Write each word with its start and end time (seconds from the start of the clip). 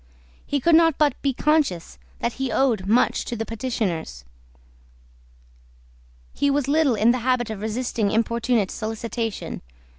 He 0.47 0.59
could 0.59 0.73
not 0.73 0.97
but 0.97 1.21
be 1.21 1.31
conscious 1.31 1.99
that 2.21 2.33
he 2.41 2.51
owed 2.51 2.87
much 2.87 3.23
to 3.25 3.35
the 3.35 3.45
petitioners. 3.45 4.25
He 6.33 6.49
was 6.49 6.67
little 6.67 6.95
in 6.95 7.11
the 7.11 7.19
habit 7.19 7.51
of 7.51 7.61
resisting 7.61 8.09
importunate 8.09 8.71
solicitation. 8.71 9.61